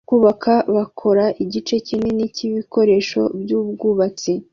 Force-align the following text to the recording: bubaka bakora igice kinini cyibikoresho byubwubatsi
bubaka 0.09 0.53
bakora 0.75 1.25
igice 1.43 1.75
kinini 1.85 2.23
cyibikoresho 2.35 3.21
byubwubatsi 3.41 4.31